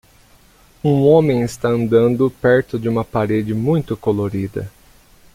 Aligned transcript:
Um 0.83 1.03
homem 1.05 1.43
está 1.43 1.69
andando 1.69 2.31
perto 2.31 2.79
de 2.79 2.89
uma 2.89 3.05
parede 3.05 3.53
muito 3.53 3.95
colorida. 3.95 4.67